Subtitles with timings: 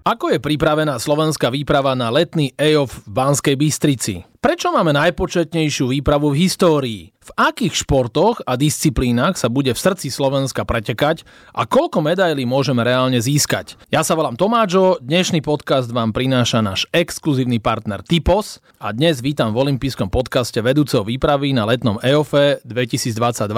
[0.00, 4.24] Ako je pripravená slovenská výprava na letný EOF v Banskej Bystrici?
[4.40, 7.02] Prečo máme najpočetnejšiu výpravu v histórii?
[7.20, 12.80] V akých športoch a disciplínach sa bude v srdci Slovenska pretekať a koľko medailí môžeme
[12.80, 13.76] reálne získať?
[13.92, 19.52] Ja sa volám Tomáčo, dnešný podcast vám prináša náš exkluzívny partner Typos a dnes vítam
[19.52, 23.52] v olympijskom podcaste vedúceho výpravy na letnom EOFE 2022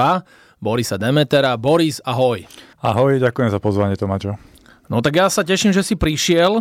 [0.58, 1.54] Borisa Demetera.
[1.54, 2.42] Boris, ahoj.
[2.82, 4.51] Ahoj, ďakujem za pozvanie Tomáčo.
[4.92, 6.60] No tak ja sa teším, že si prišiel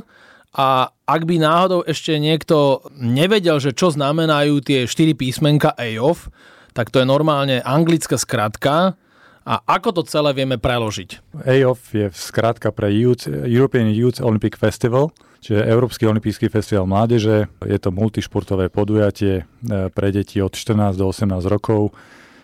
[0.55, 6.31] a ak by náhodou ešte niekto nevedel, že čo znamenajú tie 4 písmenka EOF,
[6.71, 8.95] tak to je normálne anglická skratka
[9.43, 11.43] a ako to celé vieme preložiť?
[11.43, 15.11] EOF je skratka pre Youth, European Youth Olympic Festival,
[15.43, 17.51] čiže Európsky olympijský festival mládeže.
[17.67, 21.91] Je to multišportové podujatie e, pre deti od 14 do 18 rokov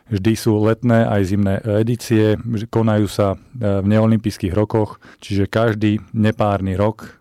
[0.07, 2.39] Vždy sú letné aj zimné edície,
[2.71, 3.37] konajú sa e,
[3.83, 7.19] v neolimpijských rokoch, čiže každý nepárny rok,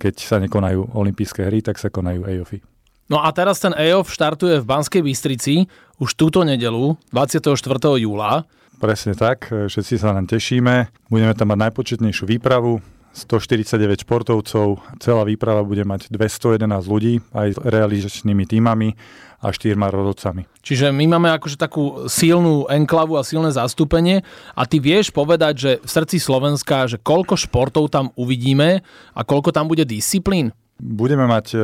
[0.00, 2.64] keď sa nekonajú olympijské hry, tak sa konajú EOFy.
[3.12, 5.68] No a teraz ten EOF štartuje v Banskej Bystrici
[6.00, 7.52] už túto nedelu, 24.
[8.00, 8.48] júla.
[8.80, 10.88] Presne tak, všetci sa nám tešíme.
[11.12, 12.80] Budeme tam mať najpočetnejšiu výpravu,
[13.14, 18.98] 149 športovcov, celá výprava bude mať 211 ľudí aj s realizačnými týmami
[19.38, 20.50] a štyrma rodocami.
[20.64, 25.70] Čiže my máme akože takú silnú enklavu a silné zastúpenie a ty vieš povedať, že
[25.78, 28.82] v srdci Slovenska, že koľko športov tam uvidíme
[29.14, 30.50] a koľko tam bude disciplín?
[30.82, 31.58] Budeme mať e,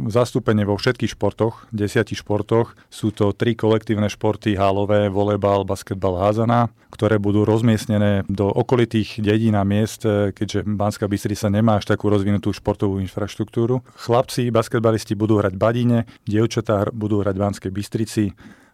[0.00, 2.74] zastúpenie vo všetkých športoch, desiatich športoch.
[2.88, 9.54] Sú to tri kolektívne športy, hálové, volejbal, basketbal, házana, ktoré budú rozmiestnené do okolitých dedín
[9.54, 13.84] a miest, e, keďže Banská Bystrica nemá až takú rozvinutú športovú infraštruktúru.
[14.00, 18.24] Chlapci, basketbalisti budú hrať Badine, dievčatá budú hrať v Banskej Bystrici,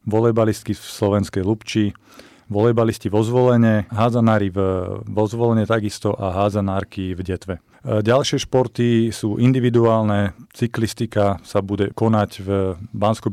[0.07, 1.93] volejbalistky v Slovenskej Lubči,
[2.49, 4.59] volejbalisti vo zvolenie, hádzanári v,
[5.05, 5.25] vo
[5.69, 7.55] takisto a hádzanárky v Detve.
[7.85, 12.49] E, ďalšie športy sú individuálne, cyklistika sa bude konať v
[12.91, 13.31] bansko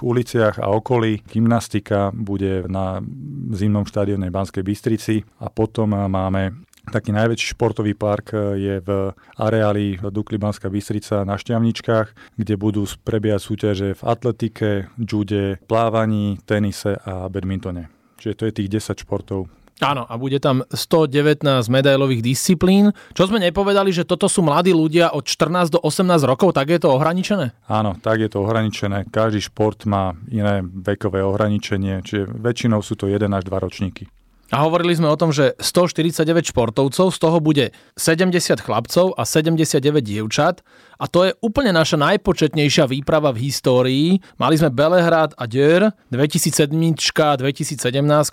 [0.00, 3.02] uliciach a okolí, gymnastika bude na
[3.50, 10.40] zimnom štadióne Banskej Bystrici a potom máme taký najväčší športový park je v areáli Dukli
[10.40, 17.92] Banská Bystrica na Šťavničkách, kde budú prebiehať súťaže v atletike, jude, plávaní, tenise a badmintone.
[18.20, 19.48] Čiže to je tých 10 športov.
[19.80, 21.40] Áno, a bude tam 119
[21.72, 22.92] medailových disciplín.
[23.16, 26.84] Čo sme nepovedali, že toto sú mladí ľudia od 14 do 18 rokov, tak je
[26.84, 27.56] to ohraničené?
[27.64, 29.08] Áno, tak je to ohraničené.
[29.08, 34.04] Každý šport má iné vekové ohraničenie, čiže väčšinou sú to 1 až 2 ročníky.
[34.50, 40.02] A hovorili sme o tom, že 149 športovcov, z toho bude 70 chlapcov a 79
[40.02, 40.66] dievčat.
[40.98, 44.06] A to je úplne naša najpočetnejšia výprava v histórii.
[44.42, 47.78] Mali sme Belehrad a Dür, 2007, 2017,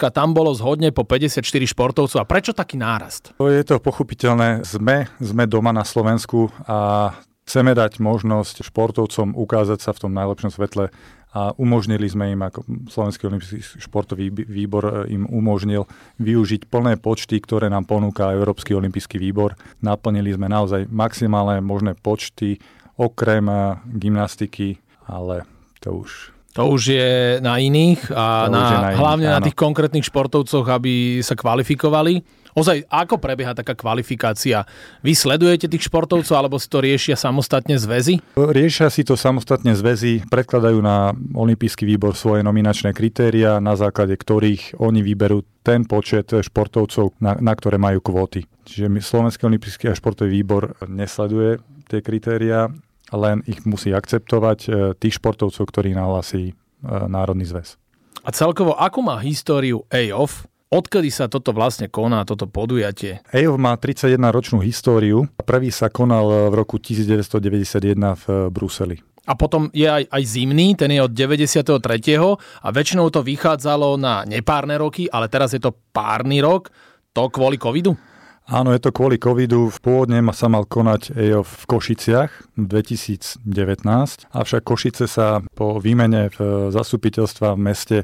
[0.09, 2.17] tam bolo zhodne po 54 športovcov.
[2.17, 3.38] A prečo taký nárast?
[3.38, 4.66] Je to pochopiteľné.
[4.66, 7.13] Sme, sme doma na Slovensku a
[7.47, 10.91] chceme dať možnosť športovcom ukázať sa v tom najlepšom svetle
[11.31, 15.88] a umožnili sme im, ako Slovenský olimpijský športový výbor e, im umožnil
[16.19, 19.53] využiť plné počty, ktoré nám ponúka Európsky olimpijský výbor.
[19.84, 22.59] Naplnili sme naozaj maximálne možné počty,
[22.97, 23.56] okrem e,
[23.96, 25.47] gymnastiky, ale
[25.79, 29.35] to už to už je na iných a na, na iných, hlavne áno.
[29.38, 32.25] na tých konkrétnych športovcoch, aby sa kvalifikovali.
[32.57, 34.66] Ozaj, ako prebieha taká kvalifikácia?
[35.06, 38.18] Vy sledujete tých športovcov, alebo si to riešia samostatne zväzy?
[38.34, 44.81] Riešia si to samostatne zväzy, predkladajú na Olympijský výbor svoje nominačné kritéria, na základe ktorých
[44.81, 48.50] oni vyberú ten počet športovcov, na, na ktoré majú kvóty.
[48.66, 52.73] Čiže Slovenský olympijský a športový výbor nesleduje tie kritéria,
[53.13, 56.53] len ich musí akceptovať e, tých športovcov, ktorí nahlasí e,
[56.90, 57.78] Národný zväz.
[58.25, 60.50] A celkovo, akú má históriu AOF?
[60.67, 63.23] Odkedy sa toto vlastne koná, toto podujatie?
[63.31, 65.23] EOF má 31 ročnú históriu.
[65.47, 69.00] Prvý sa konal v roku 1991 v Bruseli.
[69.28, 71.72] A potom je aj, aj zimný, ten je od 93.
[72.19, 76.67] a väčšinou to vychádzalo na nepárne roky, ale teraz je to párny rok.
[77.16, 77.96] To kvôli covidu?
[78.47, 79.67] Áno, je to kvôli covidu.
[79.84, 83.44] Pôvodne sa mal konať EOF v Košiciach v 2019,
[84.32, 87.97] avšak Košice sa po výmene v zastupiteľstva v meste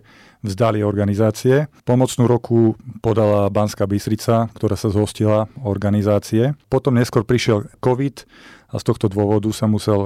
[0.44, 1.72] vzdali organizácie.
[1.88, 6.60] Pomocnú roku podala Banská Bystrica, ktorá sa zhostila organizácie.
[6.68, 8.28] Potom neskôr prišiel COVID
[8.76, 10.04] a z tohto dôvodu sa musel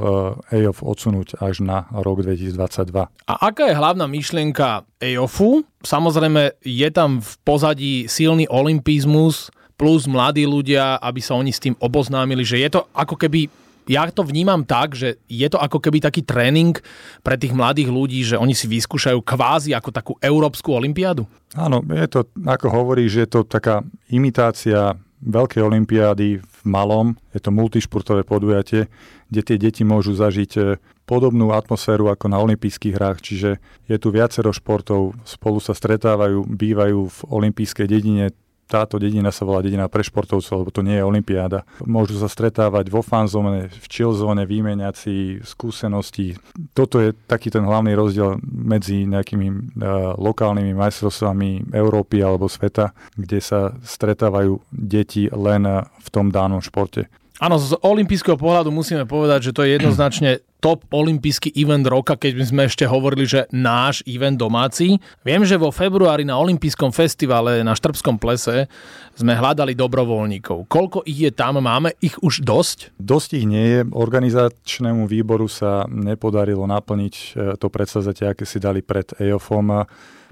[0.54, 3.10] EOF odsunúť až na rok 2022.
[3.10, 5.66] A aká je hlavná myšlienka EOFu?
[5.82, 11.78] Samozrejme, je tam v pozadí silný olimpizmus, plus mladí ľudia, aby sa oni s tým
[11.78, 13.48] oboznámili, že je to ako keby
[13.88, 16.76] ja to vnímam tak, že je to ako keby taký tréning
[17.24, 21.24] pre tých mladých ľudí, že oni si vyskúšajú kvázi ako takú európsku olympiádu?
[21.56, 27.42] Áno, je to, ako hovorí, že je to taká imitácia veľké olympiády v malom, je
[27.42, 28.86] to multišportové podujatie,
[29.32, 30.62] kde tie deti môžu zažiť e,
[31.10, 33.58] podobnú atmosféru ako na olympijských hrách, čiže
[33.90, 38.30] je tu viacero športov, spolu sa stretávajú, bývajú v olympijskej dedine,
[38.68, 41.64] táto dedina sa volá dedina pre športovcov, lebo to nie je olympiáda.
[41.88, 46.36] Môžu sa stretávať vo fanzóne, v chillzóne, vymeniať si skúsenosti.
[46.76, 53.40] Toto je taký ten hlavný rozdiel medzi nejakými uh, lokálnymi majstrovstvami Európy alebo sveta, kde
[53.40, 57.08] sa stretávajú deti len v tom danom športe.
[57.38, 62.34] Áno, z olympijského pohľadu musíme povedať, že to je jednoznačne top olympijský event roka, keď
[62.42, 64.98] sme ešte hovorili, že náš event domáci.
[65.22, 68.66] Viem, že vo februári na olympijskom festivale na Štrbskom plese
[69.14, 70.66] sme hľadali dobrovoľníkov.
[70.66, 71.62] Koľko ich je tam?
[71.62, 72.98] Máme ich už dosť?
[72.98, 73.80] Dosť ich nie je.
[73.86, 77.26] Organizačnému výboru sa nepodarilo naplniť e,
[77.62, 79.86] to predsazatie, aké si dali pred EOFom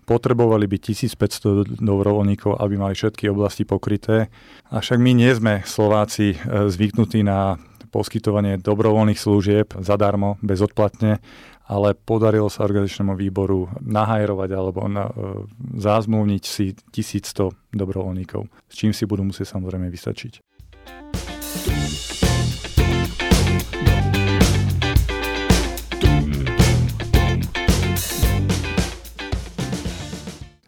[0.06, 4.30] potrebovali by 1500 dobrovoľníkov, aby mali všetky oblasti pokryté.
[4.70, 7.58] Avšak my nie sme Slováci e, zvyknutí na
[7.90, 11.24] poskytovanie dobrovoľných služieb zadarmo, bezodplatne,
[11.66, 15.50] ale podarilo sa organizačnému výboru nahajrovať alebo na, e,
[15.82, 20.56] zázmluvniť si 1100 dobrovoľníkov, s čím si budú musieť samozrejme vystačiť.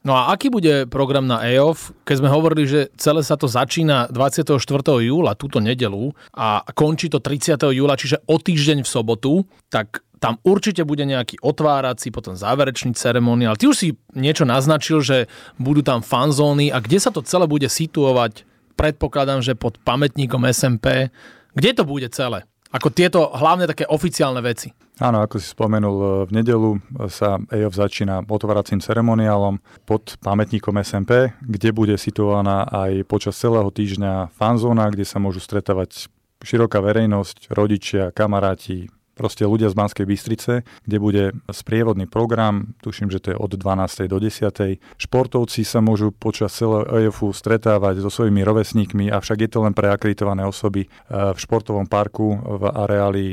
[0.07, 4.07] No a aký bude program na EOF, keď sme hovorili, že celé sa to začína
[4.07, 4.55] 24.
[5.03, 7.59] júla, túto nedelu, a končí to 30.
[7.75, 13.59] júla, čiže o týždeň v sobotu, tak tam určite bude nejaký otvárací, potom záverečný ceremoniál.
[13.59, 15.27] Ty už si niečo naznačil, že
[15.59, 18.47] budú tam fanzóny a kde sa to celé bude situovať?
[18.79, 21.11] Predpokladám, že pod pamätníkom SMP.
[21.51, 22.47] Kde to bude celé?
[22.73, 24.75] Ako tieto hlavne také oficiálne veci.
[24.97, 26.69] Áno, ako si spomenul, e, v nedelu
[27.07, 34.33] sa EOF začína otváracím ceremoniálom pod pamätníkom SMP, kde bude situovaná aj počas celého týždňa
[34.33, 36.09] fanzóna, kde sa môžu stretávať
[36.41, 43.17] široká verejnosť, rodičia, kamaráti, proste ľudia z Banskej Bystrice, kde bude sprievodný program, tuším, že
[43.17, 44.05] to je od 12.
[44.05, 44.77] do 10.
[45.01, 49.89] Športovci sa môžu počas celého EFU stretávať so svojimi rovesníkmi, avšak je to len pre
[49.89, 53.25] akreditované osoby e, v športovom parku v areáli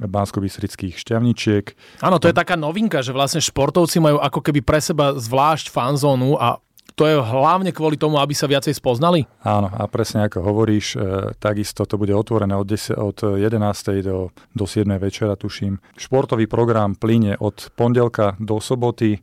[0.00, 1.64] Bansko-Bystrických šťavničiek.
[2.06, 6.38] Áno, to je taká novinka, že vlastne športovci majú ako keby pre seba zvlášť fanzónu
[6.38, 6.62] a
[7.00, 9.24] to je hlavne kvôli tomu, aby sa viacej spoznali?
[9.40, 14.04] Áno, a presne ako hovoríš, e, takisto to bude otvorené od, 10, od 11.
[14.04, 14.84] Do, do 7.
[15.00, 15.80] večera, tuším.
[15.96, 19.16] Športový program plyne od pondelka do soboty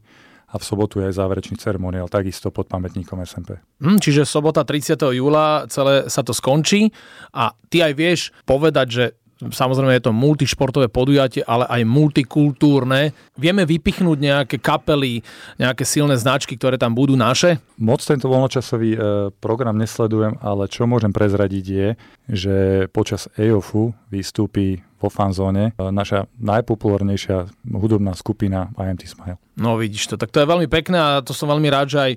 [0.50, 3.62] a v sobotu je aj záverečný ceremoniál, takisto pod pamätníkom SMP.
[3.77, 4.97] Hm, čiže sobota 30.
[5.13, 6.89] júla celé sa to skončí
[7.38, 8.19] a ty aj vieš
[8.50, 9.06] povedať, že
[9.38, 13.13] Samozrejme je to multišportové podujatie, ale aj multikultúrne.
[13.38, 15.22] Vieme vypichnúť nejaké kapely,
[15.62, 17.62] nejaké silné značky, ktoré tam budú naše?
[17.78, 19.00] Moc tento voľnočasový e,
[19.38, 21.88] program nesledujem, ale čo môžem prezradiť je,
[22.25, 22.56] že
[22.89, 29.38] počas EOFu vystúpi vo fanzóne e, naša najpopulárnejšia hudobná skupina IMT Smile.
[29.57, 32.12] No vidíš to, tak to je veľmi pekné a to som veľmi rád, že aj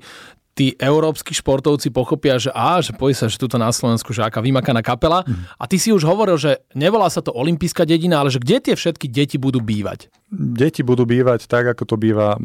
[0.54, 4.42] tí európsky športovci pochopia, že á, že pojí sa, že tuto na Slovensku, že aká
[4.42, 5.22] vymakaná kapela.
[5.24, 5.46] Mm.
[5.56, 8.74] A ty si už hovoril, že nevolá sa to olimpijská dedina, ale že kde tie
[8.76, 10.10] všetky deti budú bývať?
[10.30, 12.38] Deti budú bývať tak, ako to býva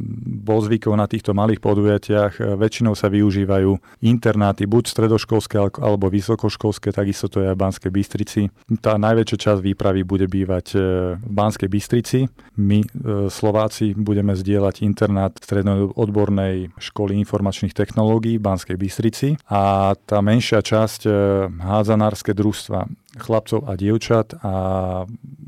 [0.45, 2.37] bol zvykov na týchto malých podujatiach.
[2.61, 8.41] Väčšinou sa využívajú internáty, buď stredoškolské alebo vysokoškolské, takisto to je aj v Banskej Bystrici.
[8.77, 10.79] Tá najväčšia časť výpravy bude bývať e,
[11.17, 12.29] v Banskej Bystrici.
[12.61, 12.87] My, e,
[13.33, 20.61] Slováci, budeme zdieľať internát strednej odbornej školy informačných technológií v Banskej Bystrici a tá menšia
[20.61, 21.11] časť e,
[21.57, 24.53] hádzanárske družstva chlapcov a dievčat a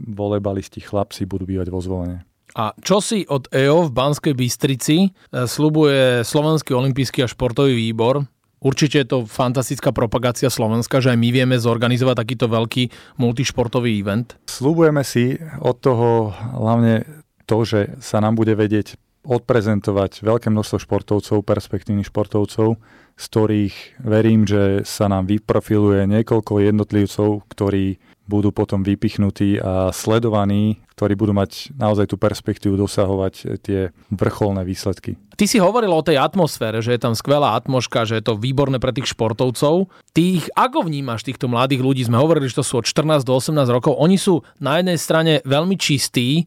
[0.07, 2.24] volebalisti chlapci budú bývať vo zvolenie.
[2.57, 5.09] A čo si od EO v Banskej Bystrici e,
[5.45, 8.25] slubuje Slovenský olimpijský a športový výbor?
[8.57, 12.89] Určite je to fantastická propagácia Slovenska, že aj my vieme zorganizovať takýto veľký
[13.21, 14.33] multišportový event.
[14.49, 17.05] Slubujeme si od toho hlavne
[17.45, 18.97] to, že sa nám bude vedieť
[19.27, 22.81] odprezentovať veľké množstvo športovcov, perspektívnych športovcov,
[23.13, 30.84] z ktorých verím, že sa nám vyprofiluje niekoľko jednotlivcov, ktorí budú potom vypichnutí a sledovaní,
[30.93, 35.15] ktorí budú mať naozaj tú perspektívu dosahovať tie vrcholné výsledky.
[35.38, 38.81] Ty si hovoril o tej atmosfére, že je tam skvelá atmoška, že je to výborné
[38.81, 39.88] pre tých športovcov.
[40.12, 42.01] Ty ich ako vnímaš, týchto mladých ľudí?
[42.03, 43.93] Sme hovorili, že to sú od 14 do 18 rokov.
[44.01, 46.46] Oni sú na jednej strane veľmi čistí, e,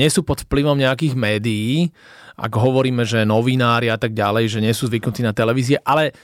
[0.00, 1.92] nie sú pod vplyvom nejakých médií,
[2.36, 6.16] ak hovoríme, že novinári a tak ďalej, že nie sú zvyknutí na televízie, ale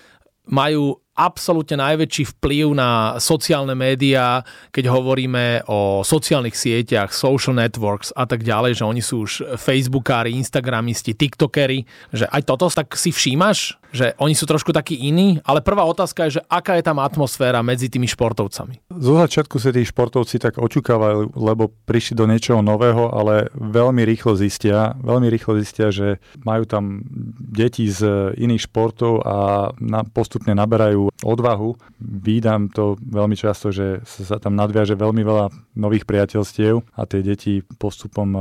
[0.49, 4.41] majú absolútne najväčší vplyv na sociálne médiá,
[4.73, 10.33] keď hovoríme o sociálnych sieťach, social networks a tak ďalej, že oni sú už facebookári,
[10.33, 15.61] instagramisti, tiktokery, že aj toto tak si všímaš, že oni sú trošku takí iní, ale
[15.61, 18.89] prvá otázka je, že aká je tam atmosféra medzi tými športovcami?
[18.89, 24.33] Zo začiatku sa tí športovci tak očukávajú, lebo prišli do niečoho nového, ale veľmi rýchlo
[24.33, 27.05] zistia, veľmi rýchlo zistia, že majú tam
[27.37, 29.37] deti z iných športov a
[30.17, 31.75] postupne naberajú odvahu.
[31.99, 35.47] Vídam to veľmi často, že sa tam nadviaže veľmi veľa
[35.79, 38.41] nových priateľstiev a tie deti postupom e,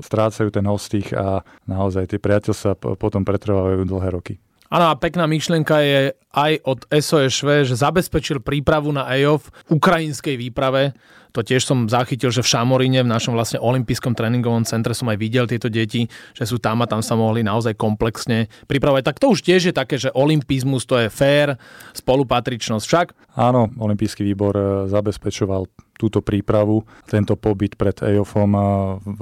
[0.00, 4.34] strácajú ten hostých a naozaj tie priateľstva potom pretrvávajú dlhé roky.
[4.70, 10.38] Áno a pekná myšlienka je aj od SOSV, že zabezpečil prípravu na EOF v ukrajinskej
[10.38, 10.94] výprave.
[11.32, 15.18] To tiež som zachytil, že v Šamoríne, v našom vlastne olympijskom tréningovom centre som aj
[15.18, 19.02] videl tieto deti, že sú tam a tam sa mohli naozaj komplexne pripravovať.
[19.06, 21.56] Tak to už tiež je také, že olympizmus to je fér,
[21.94, 23.06] spolupatričnosť však.
[23.38, 25.70] Áno, olympijský výbor e, zabezpečoval
[26.00, 28.60] túto prípravu, tento pobyt pred EOFom e,
[29.04, 29.20] v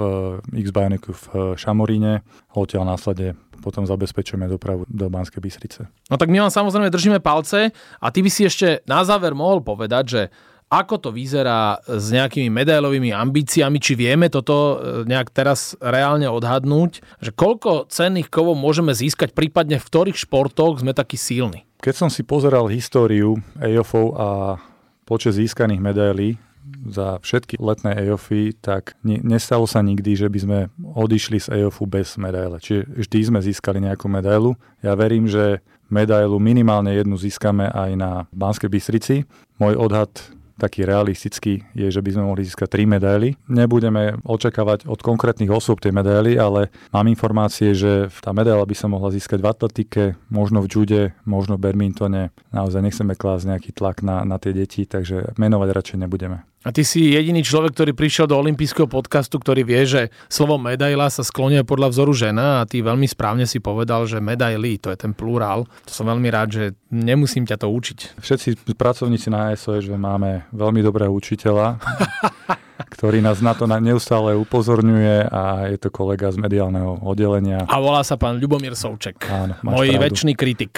[0.65, 0.69] x
[1.09, 1.25] v
[1.59, 2.25] Šamoríne.
[2.55, 5.91] Odtiaľ následne potom zabezpečujeme dopravu do Banskej Bystrice.
[6.09, 9.61] No tak my vám samozrejme držíme palce a ty by si ešte na záver mohol
[9.61, 10.23] povedať, že
[10.69, 17.01] ako to vyzerá s nejakými medailovými ambíciami, či vieme toto e, nejak teraz reálne odhadnúť,
[17.25, 21.65] že koľko cenných kovov môžeme získať, prípadne v ktorých športoch sme takí sílni?
[21.81, 24.29] Keď som si pozeral históriu EOFov a
[25.09, 26.37] počet získaných medailí
[26.85, 31.89] za všetky letné EOFy, tak ne, nestalo sa nikdy, že by sme odišli z EOFu
[31.89, 32.61] bez medaile.
[32.61, 34.53] Čiže vždy sme získali nejakú medailu.
[34.85, 39.25] Ja verím, že medailu minimálne jednu získame aj na Banskej Bystrici.
[39.57, 40.13] Môj odhad
[40.59, 43.39] taký realistický je, že by sme mohli získať tri medaily.
[43.47, 48.91] Nebudeme očakávať od konkrétnych osôb tie medaily, ale mám informácie, že tá medaila by sa
[48.91, 52.35] mohla získať v atletike, možno v jude, možno v badmintone.
[52.51, 56.43] Naozaj nechceme klásť nejaký tlak na, na tie deti, takže menovať radšej nebudeme.
[56.67, 61.07] A ty si jediný človek, ktorý prišiel do olympijského podcastu, ktorý vie, že slovo medaila
[61.07, 64.99] sa sklonia podľa vzoru žena a ty veľmi správne si povedal, že medaily, to je
[64.99, 65.71] ten plurál.
[65.87, 68.19] To som veľmi rád, že nemusím ťa to učiť.
[68.19, 71.79] Všetci pracovníci na SOS, že máme veľmi dobrého učiteľa,
[72.99, 77.71] ktorý nás na to neustále upozorňuje a je to kolega z mediálneho oddelenia.
[77.71, 79.23] A volá sa pán Ľubomír Souček.
[79.31, 80.03] Áno, môj pravdu.
[80.11, 80.75] väčší kritik.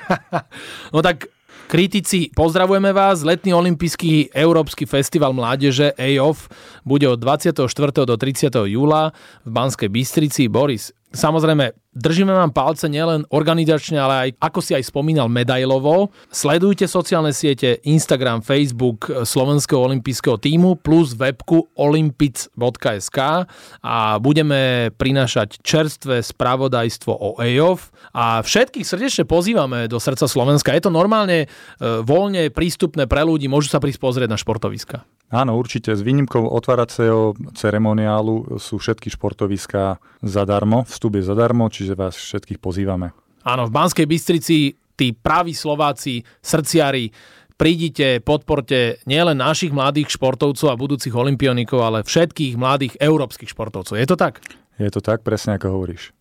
[0.96, 1.28] no tak
[1.68, 3.20] Kritici, pozdravujeme vás.
[3.20, 6.48] Letný olimpijský Európsky festival mládeže EOF
[6.80, 7.68] bude od 24.
[8.08, 8.48] do 30.
[8.72, 9.12] júla
[9.44, 10.48] v Banskej Bystrici.
[10.48, 16.14] Boris, samozrejme, Držíme vám palce nielen organizačne, ale aj, ako si aj spomínal, medailovo.
[16.30, 23.18] Sledujte sociálne siete Instagram, Facebook Slovenského olympijského týmu plus webku olympic.sk
[23.82, 30.70] a budeme prinášať čerstvé spravodajstvo o EOF a všetkých srdečne pozývame do srdca Slovenska.
[30.78, 31.46] Je to normálne e,
[31.82, 35.02] voľne prístupné pre ľudí, môžu sa prísť pozrieť na športoviska.
[35.28, 35.92] Áno, určite.
[35.92, 40.88] S výnimkou otváracieho ceremoniálu sú všetky športoviská zadarmo.
[40.88, 43.14] Vstup je zadarmo, čiže vás všetkých pozývame.
[43.46, 47.08] Áno, v Banskej Bystrici tí praví Slováci, srdciari,
[47.54, 53.94] prídite, podporte nielen našich mladých športovcov a budúcich olimpionikov, ale všetkých mladých európskych športovcov.
[53.94, 54.42] Je to tak?
[54.78, 56.17] Je to tak, presne ako hovoríš.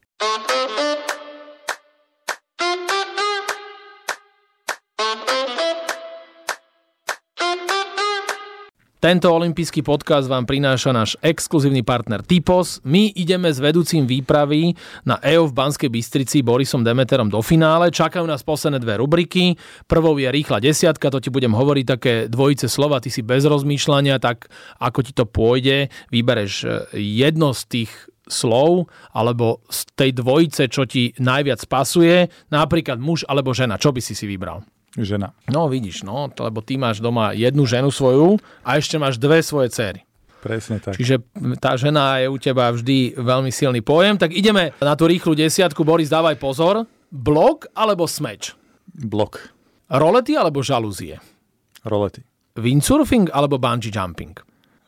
[8.98, 12.82] Tento olimpijský podcast vám prináša náš exkluzívny partner Typos.
[12.82, 14.74] My ideme s vedúcim výpravy
[15.06, 17.94] na EO v Banskej Bystrici Borisom Demeterom do finále.
[17.94, 19.54] Čakajú nás posledné dve rubriky.
[19.86, 24.18] Prvou je rýchla desiatka, to ti budem hovoriť také dvojice slova, ty si bez rozmýšľania,
[24.18, 24.50] tak
[24.82, 27.92] ako ti to pôjde, vybereš e, jedno z tých
[28.26, 33.78] slov alebo z tej dvojice, čo ti najviac pasuje, napríklad muž alebo žena.
[33.78, 34.66] Čo by si si vybral?
[34.98, 35.38] Žena.
[35.54, 39.70] No vidíš, no, lebo ty máš doma jednu ženu svoju a ešte máš dve svoje
[39.70, 40.02] céry.
[40.42, 40.98] Presne tak.
[40.98, 41.22] Čiže
[41.62, 44.18] tá žena je u teba vždy veľmi silný pojem.
[44.18, 45.86] Tak ideme na tú rýchlu desiatku.
[45.86, 46.86] Boris, dávaj pozor.
[47.14, 48.58] Blok alebo smeč?
[48.90, 49.54] Blok.
[49.90, 51.22] Rolety alebo žalúzie?
[51.86, 52.26] Rolety.
[52.58, 54.34] Windsurfing alebo bungee jumping?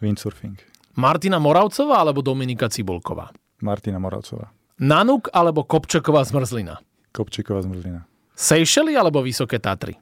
[0.02, 0.58] Windsurfing.
[0.98, 3.30] Martina Moravcová alebo Dominika Cibulková?
[3.62, 4.50] Martina Moravcová.
[4.82, 6.82] Nanuk alebo Kopčeková zmrzlina?
[7.14, 8.09] Kopčíková zmrzlina.
[8.40, 10.00] Seychely alebo Vysoké Tatry?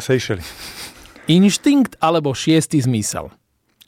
[0.00, 0.40] Seychely.
[1.28, 3.28] Inštinkt alebo šiestý zmysel?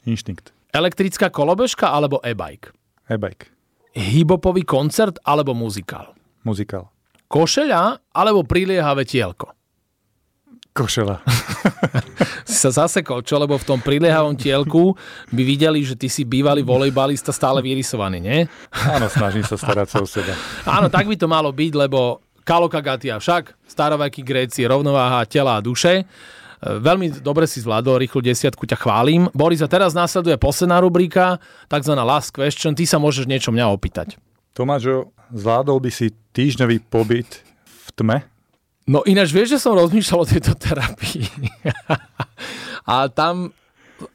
[0.04, 0.52] Inštinkt.
[0.76, 2.68] Elektrická kolobežka alebo e-bike?
[3.08, 3.48] E-bike.
[3.96, 6.12] Hibopový koncert alebo muzikál?
[6.44, 6.92] Muzikál.
[7.32, 9.56] Košeľa alebo priliehavé tielko?
[10.76, 11.24] Košela.
[12.44, 13.40] si sa zasekol, čo?
[13.40, 14.96] Lebo v tom priliehavom tielku
[15.32, 18.38] by videli, že ty si bývalý volejbalista stále vyrysovaný, nie?
[18.72, 20.32] Áno, snažím sa starať sa o seba.
[20.64, 26.02] Áno, tak by to malo byť, lebo Kalokagatia však, starovekí Gréci, rovnováha tela a duše.
[26.02, 26.04] E,
[26.62, 29.30] veľmi dobre si zvládol, rýchlu desiatku ťa chválim.
[29.30, 31.38] Boris, a teraz následuje posledná rubrika,
[31.70, 31.94] tzv.
[31.98, 32.74] last question.
[32.74, 34.18] Ty sa môžeš niečo mňa opýtať.
[34.52, 38.18] Tomášo, zvládol by si týždňový pobyt v tme?
[38.84, 41.30] No ináč vieš, že som rozmýšľal o tejto terapii.
[42.92, 43.54] a tam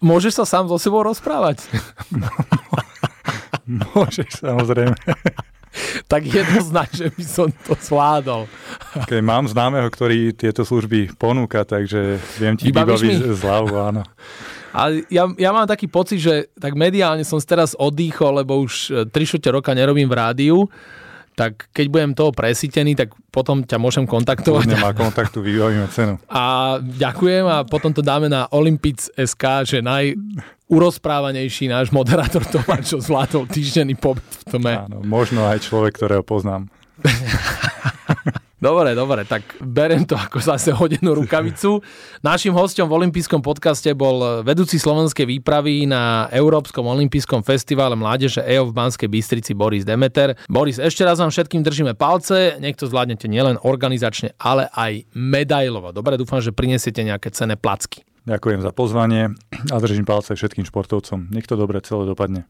[0.04, 1.64] môžeš sa sám so sebou rozprávať.
[3.68, 4.96] Môžeš, samozrejme.
[6.12, 8.46] tak jednoznačne by som to zvládol.
[9.06, 14.04] Okay, mám známeho, ktorý tieto služby ponúka, takže viem ti vybaviť zľavu, áno.
[14.78, 19.42] A ja, ja mám taký pocit, že tak mediálne som teraz oddychol, lebo už 3
[19.50, 20.58] roka nerobím v rádiu
[21.38, 24.74] tak keď budem toho presítený, tak potom ťa môžem kontaktovať.
[24.74, 26.18] Nemá kontaktu, vybavíme cenu.
[26.26, 33.46] A ďakujem a potom to dáme na Olympic.sk, že najurozprávanejší náš moderátor Tomáš, čo zvládol
[33.46, 34.74] týždenný pobyt v tome.
[34.82, 36.74] Áno, možno aj človek, ktorého poznám.
[38.58, 41.78] Dobre, dobre, tak berem to ako zase hodenú rukavicu.
[42.26, 48.74] Našim hostom v olympijskom podcaste bol vedúci slovenskej výpravy na Európskom olympijskom festivale Mládeže EO
[48.74, 50.34] v Banskej Bystrici Boris Demeter.
[50.50, 55.94] Boris, ešte raz vám všetkým držíme palce, nech to zvládnete nielen organizačne, ale aj medailovo.
[55.94, 58.02] Dobre, dúfam, že prinesiete nejaké cené placky.
[58.26, 59.38] Ďakujem za pozvanie
[59.70, 61.30] a držím palce všetkým športovcom.
[61.30, 62.50] Nech to dobre celé dopadne.